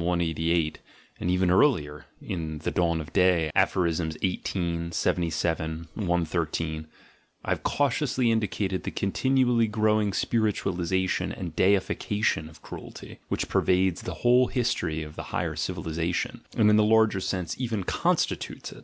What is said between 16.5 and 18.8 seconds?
(and in the larger sense even constitutes it).